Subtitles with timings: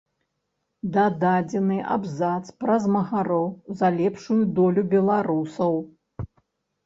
[0.93, 3.47] Дададзены абзац пра змагароў
[3.81, 5.73] за лепшую долю беларусаў.